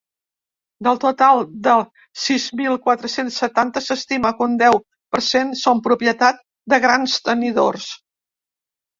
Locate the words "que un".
4.39-4.55